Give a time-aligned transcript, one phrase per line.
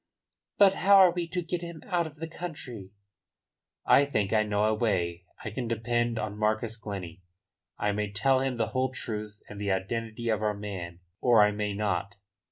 [0.57, 2.89] "But how are we to get him out of the country?"
[3.85, 5.25] "I think I know a way.
[5.45, 7.21] I can depend on Marcus Glennie.
[7.77, 11.51] I may tell him the whole truth and the identity of our man, or I
[11.51, 12.15] may not.